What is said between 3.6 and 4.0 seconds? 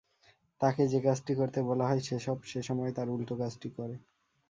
করে।